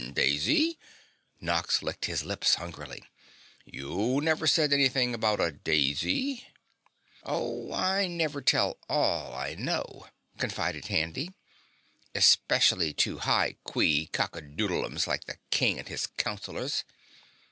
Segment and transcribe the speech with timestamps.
[0.15, 0.79] "Daisy?"
[1.39, 3.03] Nox licked his lips hungrily.
[3.65, 6.47] "You never said anything about a daisy."
[7.21, 10.07] "Oh, I never tell all I know,"
[10.39, 11.33] confided Handy,
[12.15, 16.83] "especially to Hi qui cockadoodlums like the King and his Counselors.